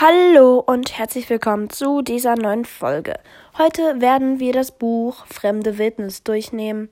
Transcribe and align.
Hallo 0.00 0.58
und 0.58 0.98
herzlich 0.98 1.28
willkommen 1.28 1.68
zu 1.68 2.00
dieser 2.00 2.34
neuen 2.34 2.64
Folge. 2.64 3.20
Heute 3.58 4.00
werden 4.00 4.40
wir 4.40 4.54
das 4.54 4.72
Buch 4.72 5.26
Fremde 5.26 5.76
Wildnis 5.76 6.24
durchnehmen. 6.24 6.88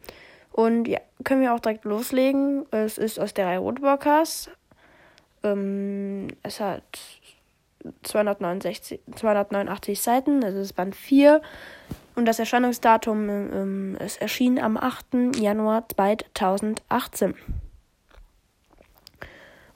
Und 0.53 0.87
ja, 0.87 1.01
können 1.25 1.41
wir 1.41 1.55
auch 1.55 1.61
direkt 1.61 1.87
loslegen. 1.87 2.67
Es 2.71 2.99
ist 2.99 3.19
aus 3.19 3.33
der 3.33 3.47
Reihe 3.47 3.63
Woodwalkers. 3.63 4.51
Ähm, 5.43 6.29
es 6.43 6.61
hat 6.61 7.01
269, 8.03 9.01
289 9.17 10.01
Seiten, 10.01 10.43
es 10.43 10.55
ist 10.55 10.75
Band 10.75 10.95
4. 10.95 11.41
Und 12.17 12.27
das 12.27 12.39
Erscheinungsdatum, 12.39 13.29
ähm, 13.31 13.97
es 13.99 14.19
erschien 14.19 14.59
am 14.61 14.77
8. 14.77 15.37
Januar 15.37 15.89
2018 15.89 17.35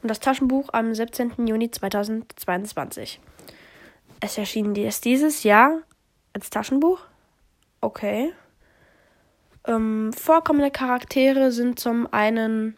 und 0.05 0.09
das 0.09 0.21
Taschenbuch 0.21 0.69
am 0.75 0.95
17. 0.95 1.47
Juni 1.47 1.71
2022. 1.71 3.21
Es 4.21 4.37
erschien 4.37 4.75
erst 4.77 5.07
dieses 5.07 5.45
Jahr 5.45 5.81
als 6.35 6.51
Taschenbuch. 6.51 7.01
Okay. 7.81 8.35
Ähm, 9.67 10.13
vorkommende 10.13 10.71
Charaktere 10.71 11.51
sind 11.53 11.81
zum 11.81 12.07
einen 12.13 12.77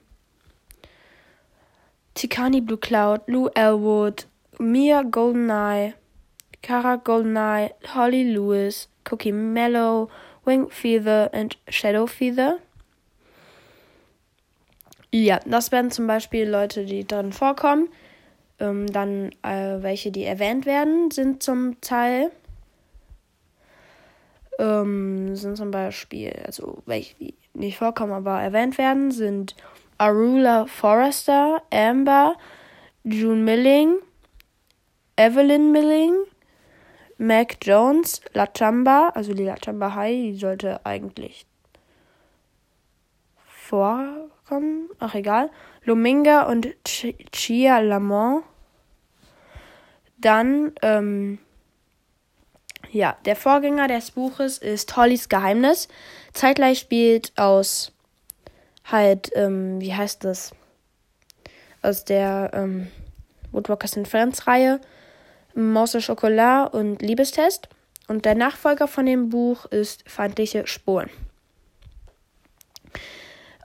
Tikani 2.14 2.60
Blue 2.60 2.78
Cloud, 2.78 3.23
Lou 3.27 3.48
Elwood, 3.48 4.28
Mia 4.61 5.02
Goldeneye, 5.02 5.95
Kara 6.62 6.95
Goldeneye, 6.95 7.74
Holly 7.92 8.22
Lewis, 8.22 8.88
Cookie 9.11 9.33
Mellow, 9.33 10.11
Wing 10.45 10.70
Feather 10.70 11.33
und 11.34 11.58
Shadow 11.69 12.06
Feather. 12.06 12.58
Ja, 15.12 15.41
das 15.46 15.73
wären 15.73 15.91
zum 15.91 16.06
Beispiel 16.06 16.48
Leute, 16.48 16.84
die 16.84 17.06
drin 17.06 17.33
vorkommen. 17.33 17.88
Ähm, 18.59 18.87
dann 18.87 19.33
äh, 19.42 19.83
welche, 19.83 20.10
die 20.10 20.24
erwähnt 20.24 20.66
werden, 20.66 21.10
sind 21.10 21.42
zum 21.42 21.80
Teil 21.80 22.30
ähm, 24.58 25.36
sind 25.36 25.56
zum 25.56 25.70
Beispiel, 25.70 26.33
also 26.45 26.83
welche, 26.86 27.14
die 27.17 27.34
nicht 27.55 27.78
vorkommen, 27.78 28.12
aber 28.12 28.41
erwähnt 28.41 28.78
werden, 28.78 29.11
sind 29.11 29.55
Arula 29.98 30.67
Forrester, 30.67 31.62
Amber, 31.70 32.36
June 33.05 33.42
Milling, 33.42 33.97
Evelyn 35.17 35.73
Milling, 35.73 36.14
Mac 37.19 37.56
Jones, 37.62 38.20
La 38.34 38.47
Chamba, 38.47 39.11
also 39.14 39.33
die 39.33 39.45
La 39.45 39.56
Chamba 39.62 39.95
High, 39.95 40.33
die 40.33 40.34
sollte 40.34 40.84
eigentlich 40.84 41.47
vor 43.47 44.25
kommen. 44.47 44.89
Ach, 44.98 45.14
egal. 45.14 45.50
Lominga 45.84 46.42
und 46.42 46.69
Ch 46.86 47.14
Chia 47.33 47.78
Lamont. 47.80 48.44
Dann, 50.19 50.72
ähm, 50.83 51.39
ja, 52.91 53.17
der 53.24 53.36
Vorgänger 53.36 53.89
des 53.89 54.12
Buches 54.12 54.58
ist 54.58 54.97
Hollys 54.97 55.28
Geheimnis. 55.28 55.89
Zeitgleich 56.33 56.78
spielt 56.78 57.33
aus 57.36 57.92
halt, 58.84 59.30
ähm, 59.34 59.80
wie 59.80 59.94
heißt 59.94 60.24
das? 60.24 60.52
Aus 61.83 62.05
der 62.05 62.50
ähm, 62.55 62.89
Woodwalkers 63.52 63.97
and 63.97 64.08
Friends 64.08 64.47
Reihe 64.47 64.80
Maus 65.55 65.97
Schokolade 66.02 66.77
und 66.77 67.00
Liebestest. 67.00 67.69
Und 68.08 68.24
der 68.24 68.34
Nachfolger 68.34 68.86
von 68.86 69.06
dem 69.06 69.30
Buch 69.30 69.64
ist 69.67 70.08
Feindliche 70.08 70.67
Spuren. 70.67 71.11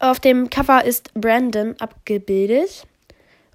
Auf 0.01 0.19
dem 0.19 0.49
Cover 0.49 0.83
ist 0.83 1.13
Brandon 1.13 1.75
abgebildet. 1.79 2.87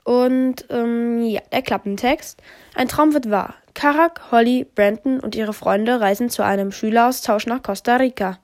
Und 0.05 0.65
ähm, 0.71 1.21
ja, 1.25 1.41
der 1.51 1.63
Klappentext. 1.63 2.41
Ein 2.77 2.87
Traum 2.87 3.15
wird 3.15 3.33
wahr. 3.33 3.57
Karak, 3.75 4.31
Holly, 4.31 4.65
Brandon 4.77 5.19
und 5.19 5.35
ihre 5.35 5.53
Freunde 5.53 6.01
reisen 6.01 6.31
zu 6.31 6.45
einem 6.45 6.71
Schüleraustausch 6.71 7.47
nach 7.47 7.65
Costa 7.65 7.97
Rica. 7.97 8.39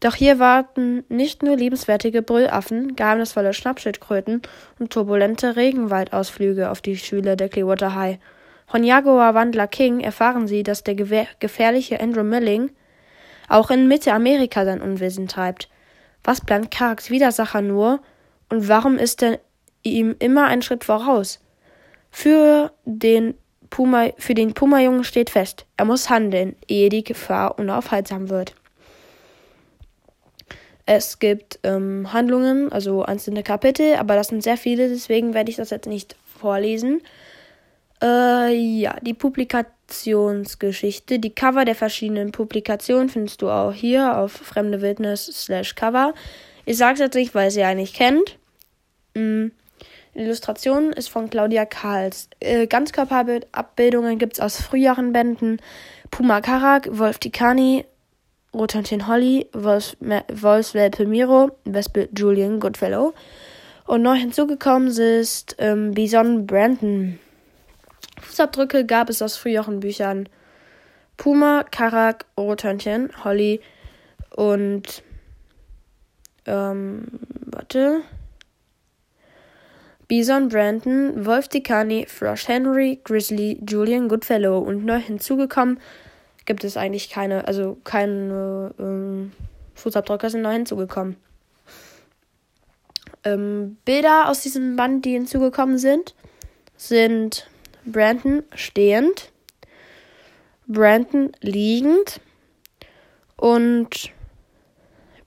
Doch 0.00 0.16
hier 0.16 0.38
warten 0.38 1.02
nicht 1.08 1.42
nur 1.42 1.56
liebenswertige 1.56 2.20
Brüllaffen, 2.20 2.94
geheimnisvolle 2.94 3.54
Schnappschildkröten 3.54 4.42
und 4.78 4.92
turbulente 4.92 5.56
Regenwaldausflüge 5.56 6.70
auf 6.70 6.82
die 6.82 6.98
Schüler 6.98 7.36
der 7.36 7.48
Clearwater 7.48 7.94
High. 7.94 8.18
Von 8.66 8.84
Jaguar-Wandler 8.84 9.66
King 9.66 10.00
erfahren 10.00 10.46
sie, 10.46 10.62
dass 10.62 10.84
der 10.84 10.94
gefährliche 10.94 12.00
Andrew 12.00 12.22
Milling 12.22 12.70
auch 13.48 13.70
in 13.70 13.88
Mitte-Amerika 13.88 14.66
sein 14.66 14.82
Unwesen 14.82 15.26
treibt. 15.26 15.69
Was 16.24 16.40
plant 16.40 16.70
Karaks 16.70 17.10
Widersacher 17.10 17.62
nur 17.62 18.00
und 18.48 18.68
warum 18.68 18.98
ist 18.98 19.22
er 19.22 19.40
ihm 19.82 20.16
immer 20.18 20.46
einen 20.46 20.62
Schritt 20.62 20.84
voraus? 20.84 21.40
Für 22.10 22.72
den 22.84 23.34
Puma, 23.70 24.10
für 24.18 24.34
den 24.34 24.52
Puma-Jungen 24.52 25.04
steht 25.04 25.30
fest, 25.30 25.64
er 25.76 25.84
muss 25.84 26.10
handeln, 26.10 26.56
ehe 26.66 26.88
die 26.88 27.04
Gefahr 27.04 27.58
unaufhaltsam 27.58 28.28
wird. 28.28 28.54
Es 30.86 31.20
gibt 31.20 31.60
ähm, 31.62 32.12
Handlungen, 32.12 32.72
also 32.72 33.04
einzelne 33.04 33.44
Kapitel, 33.44 33.94
aber 33.94 34.16
das 34.16 34.26
sind 34.26 34.42
sehr 34.42 34.56
viele, 34.56 34.88
deswegen 34.88 35.34
werde 35.34 35.50
ich 35.50 35.56
das 35.56 35.70
jetzt 35.70 35.86
nicht 35.86 36.16
vorlesen. 36.40 37.00
Äh, 38.02 38.54
ja, 38.54 38.96
die 39.00 39.14
Publikationsgeschichte. 39.14 41.18
Die 41.18 41.34
Cover 41.34 41.64
der 41.64 41.74
verschiedenen 41.74 42.32
Publikationen 42.32 43.08
findest 43.08 43.42
du 43.42 43.50
auch 43.50 43.72
hier 43.72 44.16
auf 44.16 44.32
Fremde 44.32 44.80
Wildnis 44.80 45.26
slash 45.26 45.74
Cover. 45.74 46.14
Ich 46.64 46.78
sag's 46.78 47.00
jetzt 47.00 47.14
nicht, 47.14 47.34
weil 47.34 47.48
ihr 47.48 47.50
sie 47.50 47.62
eigentlich 47.62 47.94
kennt. 47.94 48.38
Mhm. 49.14 49.52
Illustration 50.14 50.92
ist 50.92 51.08
von 51.08 51.30
Claudia 51.30 51.66
Karls. 51.66 52.28
Äh, 52.40 52.66
Ganzkörperabbildungen 52.66 54.18
gibt's 54.18 54.40
aus 54.40 54.60
früheren 54.60 55.12
Bänden. 55.12 55.60
Puma 56.10 56.40
Karak, 56.40 56.88
Wolf 56.90 57.18
Tikani, 57.18 57.84
Rotantin 58.52 59.06
Holly, 59.06 59.46
Wolfswelpe 59.52 61.06
Miro, 61.06 61.52
Wespe 61.64 62.08
Julian 62.16 62.58
Goodfellow. 62.58 63.14
Und 63.86 64.02
neu 64.02 64.16
hinzugekommen 64.16 64.88
ist 64.88 65.56
ähm, 65.58 65.92
Bison 65.92 66.46
Brandon. 66.46 67.18
Fußabdrücke 68.40 68.86
gab 68.86 69.10
es 69.10 69.20
aus 69.20 69.36
früheren 69.36 69.80
Büchern. 69.80 70.26
Puma, 71.18 71.62
Karak, 71.70 72.24
Rothörnchen, 72.38 73.10
Holly 73.22 73.60
und 74.34 75.02
ähm, 76.46 77.06
warte. 77.44 78.00
Bison, 80.08 80.48
Brandon, 80.48 81.26
Wolf 81.26 81.48
Dicani, 81.48 82.06
Frosh 82.06 82.48
Henry, 82.48 82.98
Grizzly, 83.04 83.60
Julian 83.68 84.08
Goodfellow 84.08 84.58
und 84.58 84.86
neu 84.86 84.98
hinzugekommen 84.98 85.78
gibt 86.46 86.64
es 86.64 86.78
eigentlich 86.78 87.10
keine, 87.10 87.46
also 87.46 87.76
keine 87.84 88.74
ähm, 88.78 89.32
Fußabdrücke 89.74 90.30
sind 90.30 90.40
neu 90.40 90.52
hinzugekommen. 90.52 91.16
Ähm, 93.22 93.76
Bilder 93.84 94.30
aus 94.30 94.40
diesem 94.40 94.76
Band, 94.76 95.04
die 95.04 95.12
hinzugekommen 95.12 95.76
sind, 95.76 96.14
sind 96.78 97.49
Brandon 97.84 98.42
stehend, 98.54 99.30
Brandon 100.66 101.32
liegend 101.40 102.20
und 103.36 104.10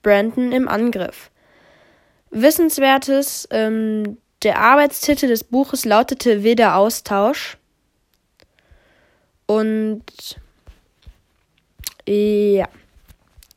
Brandon 0.02 0.52
im 0.52 0.68
Angriff. 0.68 1.30
Wissenswertes, 2.30 3.48
ähm, 3.50 4.18
der 4.42 4.58
Arbeitstitel 4.58 5.28
des 5.28 5.44
Buches 5.44 5.84
lautete 5.84 6.42
Wilder 6.42 6.76
Austausch. 6.76 7.56
Und 9.46 10.04
ja, 12.06 12.68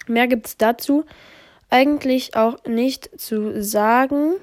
mehr 0.07 0.27
gibt 0.27 0.47
es 0.47 0.57
dazu 0.57 1.05
eigentlich 1.69 2.35
auch 2.35 2.63
nicht 2.65 3.19
zu 3.19 3.61
sagen. 3.61 4.35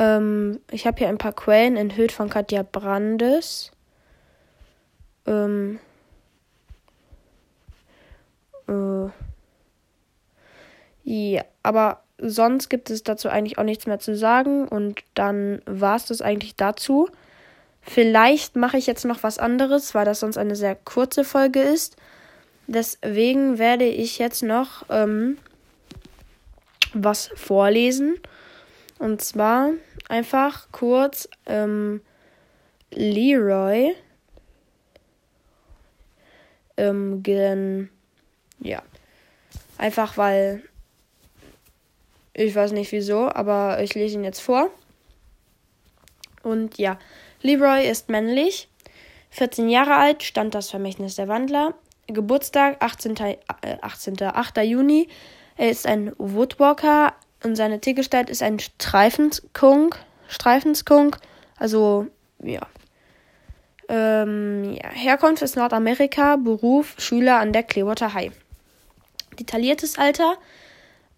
Ähm, 0.00 0.60
ich 0.70 0.86
habe 0.86 0.96
hier 0.98 1.08
ein 1.08 1.18
paar 1.18 1.34
Quellen 1.34 1.76
enthüllt 1.76 2.10
von 2.10 2.30
Katja 2.30 2.62
Brandes. 2.62 3.70
Ähm, 5.26 5.78
äh, 8.66 9.10
ja, 11.04 11.44
aber 11.62 12.02
sonst 12.16 12.70
gibt 12.70 12.88
es 12.88 13.02
dazu 13.02 13.28
eigentlich 13.28 13.58
auch 13.58 13.64
nichts 13.64 13.86
mehr 13.86 13.98
zu 13.98 14.16
sagen. 14.16 14.66
Und 14.66 15.02
dann 15.12 15.60
war 15.66 15.96
es 15.96 16.06
das 16.06 16.22
eigentlich 16.22 16.56
dazu. 16.56 17.10
Vielleicht 17.82 18.56
mache 18.56 18.78
ich 18.78 18.86
jetzt 18.86 19.04
noch 19.04 19.22
was 19.22 19.38
anderes, 19.38 19.94
weil 19.94 20.06
das 20.06 20.20
sonst 20.20 20.38
eine 20.38 20.56
sehr 20.56 20.76
kurze 20.76 21.24
Folge 21.24 21.60
ist. 21.60 21.96
Deswegen 22.66 23.58
werde 23.58 23.84
ich 23.84 24.18
jetzt 24.18 24.42
noch 24.42 24.84
ähm, 24.88 25.36
was 26.94 27.30
vorlesen. 27.34 28.16
Und 28.98 29.22
zwar 29.22 29.70
einfach 30.10 30.68
kurz 30.72 31.28
ähm, 31.46 32.02
Leroy. 32.90 33.94
Ähm, 36.76 37.22
gen, 37.22 37.90
ja. 38.58 38.82
Einfach 39.78 40.16
weil 40.16 40.62
ich 42.32 42.54
weiß 42.54 42.72
nicht 42.72 42.92
wieso, 42.92 43.28
aber 43.28 43.82
ich 43.82 43.94
lese 43.94 44.14
ihn 44.14 44.24
jetzt 44.24 44.40
vor. 44.40 44.70
Und 46.42 46.78
ja, 46.78 46.98
Leroy 47.42 47.86
ist 47.86 48.08
männlich. 48.08 48.68
14 49.30 49.68
Jahre 49.68 49.96
alt, 49.96 50.22
stand 50.22 50.54
das 50.54 50.70
Vermächtnis 50.70 51.16
der 51.16 51.28
Wandler. 51.28 51.74
Geburtstag 52.06 52.76
18. 52.80 53.16
Äh, 53.16 53.36
18. 53.80 54.22
8. 54.22 54.58
Juni. 54.58 55.08
Er 55.56 55.70
ist 55.70 55.86
ein 55.86 56.12
Woodwalker 56.18 57.14
und 57.42 57.56
seine 57.56 57.80
Tiergestalt 57.80 58.30
ist 58.30 58.42
ein 58.42 58.58
Streifenskunk. 58.58 59.96
Streifenskunk. 60.28 61.18
Also, 61.56 62.06
ja. 62.42 62.60
Ähm, 63.88 64.74
ja. 64.74 64.88
Herkunft 64.90 65.42
ist 65.42 65.56
Nordamerika, 65.56 66.36
Beruf 66.36 66.94
Schüler 66.98 67.38
an 67.38 67.52
der 67.52 67.62
Clearwater 67.62 68.14
High. 68.14 68.32
Detailliertes 69.38 69.98
Alter 69.98 70.36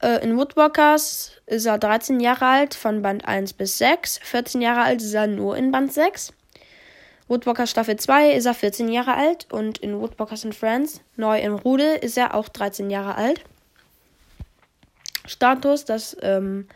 äh, 0.00 0.22
in 0.22 0.36
Woodwalkers 0.36 1.32
ist 1.46 1.66
er 1.66 1.78
13 1.78 2.20
Jahre 2.20 2.46
alt, 2.46 2.74
von 2.74 3.02
Band 3.02 3.26
1 3.26 3.52
bis 3.54 3.78
6. 3.78 4.18
14 4.22 4.60
Jahre 4.60 4.82
alt 4.82 5.02
ist 5.02 5.14
er 5.14 5.26
nur 5.26 5.56
in 5.56 5.70
Band 5.70 5.92
6. 5.92 6.32
Woodwalkers 7.28 7.70
Staffel 7.70 7.96
2 7.96 8.32
ist 8.32 8.46
er 8.46 8.54
14 8.54 8.88
Jahre 8.88 9.14
alt 9.14 9.46
und 9.50 9.78
in 9.78 10.00
Woodwalkers 10.00 10.44
and 10.44 10.54
Friends, 10.54 11.00
neu 11.16 11.38
in 11.38 11.52
Rude, 11.52 11.94
ist 11.94 12.18
er 12.18 12.34
auch 12.34 12.48
13 12.48 12.90
Jahre 12.90 13.14
alt. 13.14 13.44
Status, 15.26 15.84
das 15.84 16.16
ähm, 16.22 16.66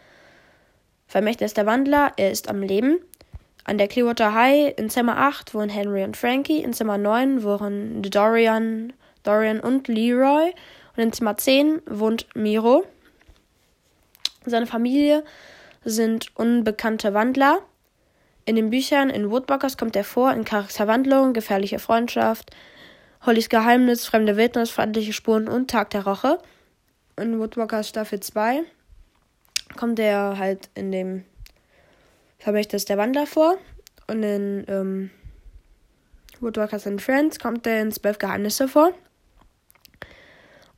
Vermächtnis 1.06 1.54
der 1.54 1.66
Wandler, 1.66 2.12
er 2.16 2.30
ist 2.30 2.48
am 2.48 2.62
Leben. 2.62 2.98
An 3.64 3.78
der 3.78 3.88
Clearwater 3.88 4.32
High 4.32 4.74
in 4.76 4.90
Zimmer 4.90 5.18
8 5.18 5.54
wohnen 5.54 5.68
Henry 5.68 6.04
und 6.04 6.16
Frankie, 6.16 6.62
in 6.62 6.72
Zimmer 6.72 6.98
9 6.98 7.42
wohnen 7.42 8.02
Dorian, 8.02 8.92
Dorian 9.24 9.60
und 9.60 9.88
Leroy 9.88 10.52
und 10.96 11.02
in 11.02 11.12
Zimmer 11.12 11.36
10 11.36 11.82
wohnt 11.86 12.26
Miro. 12.34 12.84
Seine 14.44 14.66
Familie 14.66 15.24
sind 15.84 16.30
unbekannte 16.36 17.14
Wandler. 17.14 17.58
In 18.44 18.54
den 18.54 18.70
Büchern 18.70 19.10
in 19.10 19.30
Woodbuckers 19.30 19.76
kommt 19.76 19.96
er 19.96 20.04
vor 20.04 20.32
in 20.32 20.44
Charakterwandlung, 20.44 21.32
gefährliche 21.32 21.80
Freundschaft, 21.80 22.52
Hollys 23.24 23.48
Geheimnis, 23.48 24.06
fremde 24.06 24.36
Wildnis, 24.36 24.70
feindliche 24.70 25.12
Spuren 25.12 25.48
und 25.48 25.68
Tag 25.68 25.90
der 25.90 26.06
Rache. 26.06 26.38
In 27.18 27.38
Woodbuckers 27.38 27.88
Staffel 27.88 28.20
2 28.20 28.62
kommt 29.76 29.98
er 29.98 30.36
halt 30.38 30.68
in 30.74 30.92
dem 30.92 31.24
Vermächtnis 32.38 32.84
der 32.84 32.98
Wandler 32.98 33.26
vor. 33.26 33.56
Und 34.06 34.22
in 34.22 34.64
ähm, 34.68 35.10
Woodwalkers 36.40 36.86
and 36.86 37.00
Friends 37.00 37.38
kommt 37.38 37.66
er 37.66 37.80
in 37.80 37.90
Zwölf 37.90 38.18
Geheimnisse 38.18 38.68
vor. 38.68 38.92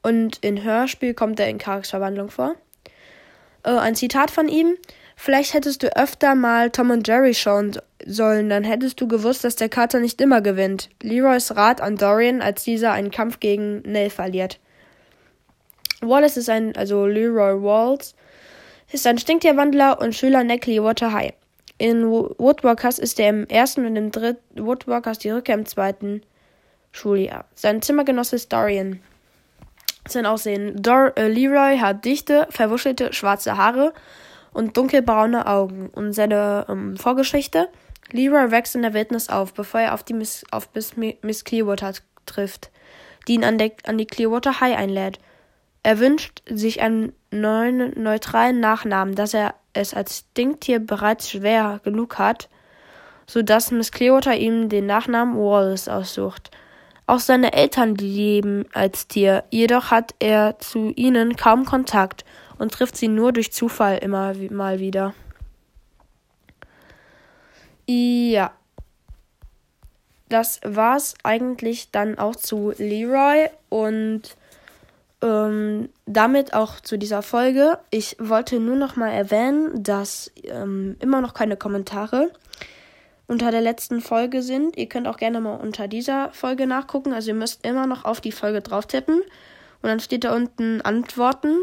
Und 0.02 0.38
in 0.38 0.62
Hörspiel 0.62 1.12
kommt 1.12 1.40
er 1.40 1.48
in 1.48 1.58
Charakterverwandlung 1.58 2.30
vor. 2.30 2.54
Äh, 3.64 3.70
ein 3.70 3.96
Zitat 3.96 4.30
von 4.30 4.48
ihm. 4.48 4.76
Vielleicht 5.16 5.54
hättest 5.54 5.82
du 5.82 5.96
öfter 5.96 6.36
mal 6.36 6.70
Tom 6.70 6.90
und 6.90 7.08
Jerry 7.08 7.34
schauen 7.34 7.76
sollen, 8.06 8.48
dann 8.48 8.62
hättest 8.62 9.00
du 9.00 9.08
gewusst, 9.08 9.42
dass 9.42 9.56
der 9.56 9.68
Kater 9.68 9.98
nicht 9.98 10.20
immer 10.20 10.40
gewinnt. 10.40 10.88
Leroys 11.02 11.56
Rat 11.56 11.80
an 11.80 11.96
Dorian, 11.96 12.40
als 12.40 12.62
dieser 12.62 12.92
einen 12.92 13.10
Kampf 13.10 13.40
gegen 13.40 13.80
Nell 13.82 14.10
verliert. 14.10 14.60
Wallace 16.00 16.36
ist 16.36 16.48
ein, 16.48 16.76
also 16.76 17.06
Leroy 17.06 17.62
Walls, 17.62 18.14
ist 18.92 19.06
ein 19.06 19.18
Stinktierwandler 19.18 20.00
und 20.00 20.14
Schüler 20.14 20.44
Neckley 20.44 20.82
Water 20.82 21.12
High. 21.12 21.34
In 21.78 22.08
Woodwalkers 22.08 22.98
ist 22.98 23.20
er 23.20 23.28
im 23.28 23.46
ersten 23.46 23.86
und 23.86 23.96
im 23.96 24.10
dritten 24.10 24.66
Woodwalkers 24.66 25.18
die 25.18 25.30
Rückkehr 25.30 25.54
im 25.54 25.66
zweiten 25.66 26.22
Schuljahr. 26.90 27.44
Sein 27.54 27.82
Zimmergenosse 27.82 28.36
ist 28.36 28.52
Dorian. 28.52 29.00
Sein 30.08 30.26
Aussehen. 30.26 30.82
Dor 30.82 31.12
äh, 31.16 31.28
Leroy 31.28 31.78
hat 31.78 32.04
dichte, 32.04 32.48
verwuschelte 32.50 33.12
schwarze 33.12 33.56
Haare 33.56 33.92
und 34.52 34.76
dunkelbraune 34.76 35.46
Augen. 35.46 35.90
Und 35.90 36.14
seine 36.14 36.66
ähm, 36.68 36.96
Vorgeschichte. 36.96 37.68
Leroy 38.10 38.50
wächst 38.50 38.74
in 38.74 38.82
der 38.82 38.94
Wildnis 38.94 39.28
auf, 39.28 39.52
bevor 39.52 39.80
er 39.80 39.94
auf, 39.94 40.02
die 40.02 40.14
Miss, 40.14 40.44
auf 40.50 40.70
Miss, 40.74 40.94
Miss 40.96 41.44
Clearwater 41.44 41.92
trifft, 42.26 42.70
die 43.28 43.34
ihn 43.34 43.44
an, 43.44 43.58
der, 43.58 43.72
an 43.84 43.98
die 43.98 44.06
Clearwater 44.06 44.60
High 44.60 44.76
einlädt. 44.76 45.20
Er 45.88 46.00
wünscht 46.00 46.42
sich 46.44 46.82
einen 46.82 47.14
neuen, 47.30 48.02
neutralen 48.02 48.60
Nachnamen, 48.60 49.14
dass 49.14 49.32
er 49.32 49.54
es 49.72 49.94
als 49.94 50.18
Stinktier 50.18 50.80
bereits 50.80 51.30
schwer 51.30 51.80
genug 51.82 52.18
hat, 52.18 52.50
so 53.26 53.40
dass 53.40 53.70
Miss 53.70 53.90
Clearwater 53.90 54.36
ihm 54.36 54.68
den 54.68 54.84
Nachnamen 54.84 55.34
Wallace 55.38 55.88
aussucht. 55.88 56.50
Auch 57.06 57.20
seine 57.20 57.54
Eltern 57.54 57.94
leben 57.94 58.66
als 58.74 59.08
Tier, 59.08 59.44
jedoch 59.50 59.90
hat 59.90 60.14
er 60.18 60.58
zu 60.58 60.92
ihnen 60.94 61.36
kaum 61.36 61.64
Kontakt 61.64 62.26
und 62.58 62.70
trifft 62.70 62.98
sie 62.98 63.08
nur 63.08 63.32
durch 63.32 63.50
Zufall 63.50 63.96
immer 63.96 64.34
mal 64.50 64.80
wieder. 64.80 65.14
Ja. 67.86 68.52
Das 70.28 70.60
war's 70.62 71.14
eigentlich 71.22 71.90
dann 71.92 72.18
auch 72.18 72.36
zu 72.36 72.74
Leroy 72.76 73.48
und 73.70 74.36
ähm, 75.22 75.88
damit 76.06 76.54
auch 76.54 76.80
zu 76.80 76.96
dieser 76.96 77.22
Folge. 77.22 77.78
Ich 77.90 78.16
wollte 78.18 78.60
nur 78.60 78.76
noch 78.76 78.96
mal 78.96 79.10
erwähnen, 79.10 79.82
dass 79.82 80.30
ähm, 80.44 80.96
immer 81.00 81.20
noch 81.20 81.34
keine 81.34 81.56
Kommentare 81.56 82.30
unter 83.26 83.50
der 83.50 83.60
letzten 83.60 84.00
Folge 84.00 84.42
sind. 84.42 84.76
Ihr 84.76 84.88
könnt 84.88 85.06
auch 85.06 85.18
gerne 85.18 85.40
mal 85.40 85.56
unter 85.56 85.86
dieser 85.86 86.30
Folge 86.32 86.66
nachgucken. 86.66 87.12
Also 87.12 87.28
ihr 87.28 87.34
müsst 87.34 87.64
immer 87.66 87.86
noch 87.86 88.04
auf 88.04 88.20
die 88.20 88.32
Folge 88.32 88.62
drauf 88.62 88.86
tippen. 88.86 89.20
Und 89.82 89.88
dann 89.88 90.00
steht 90.00 90.24
da 90.24 90.34
unten 90.34 90.80
Antworten 90.80 91.54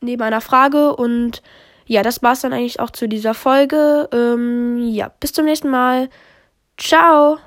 neben 0.00 0.22
einer 0.22 0.40
Frage. 0.40 0.94
Und 0.94 1.42
ja, 1.86 2.02
das 2.02 2.22
war's 2.22 2.42
dann 2.42 2.52
eigentlich 2.52 2.80
auch 2.80 2.90
zu 2.90 3.08
dieser 3.08 3.34
Folge. 3.34 4.08
Ähm, 4.12 4.78
ja, 4.78 5.10
bis 5.20 5.32
zum 5.32 5.44
nächsten 5.44 5.70
Mal. 5.70 6.08
Ciao! 6.76 7.38